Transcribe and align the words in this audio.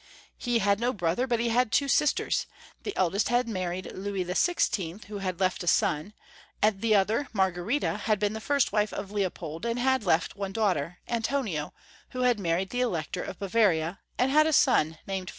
He 0.39 0.57
had 0.57 0.79
no 0.79 0.93
brother, 0.93 1.27
but 1.27 1.39
he 1.39 1.49
had 1.49 1.71
two 1.71 1.87
sisters: 1.87 2.47
the 2.81 2.97
eldest 2.97 3.29
had 3.29 3.47
married 3.47 3.91
Louis 3.93 4.25
XVI., 4.25 5.03
who 5.05 5.19
had 5.19 5.39
left 5.39 5.61
a 5.61 5.67
son; 5.67 6.13
the 6.59 6.95
other, 6.95 7.27
Margarita, 7.33 7.97
had 7.97 8.17
been 8.17 8.33
the 8.33 8.41
first 8.41 8.71
wife 8.71 8.91
of 8.93 9.11
Leopold, 9.11 9.63
and 9.63 9.77
had 9.77 10.03
left 10.03 10.35
one 10.35 10.53
daughter, 10.53 10.97
Antonio, 11.07 11.71
who 12.13 12.21
had 12.21 12.39
married 12.39 12.71
the 12.71 12.81
Elector 12.81 13.21
of 13.21 13.37
Bavaria, 13.37 13.99
and 14.17 14.31
had 14.31 14.47
a 14.47 14.53
son 14.53 14.97
named 15.05 15.27
Ferdinand. 15.27 15.29